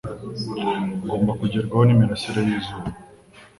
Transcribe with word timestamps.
Ngomba 1.03 1.31
kugerwaho 1.39 1.83
n’imirasire 1.85 2.41
yi 2.47 2.57
zuba 2.65 2.89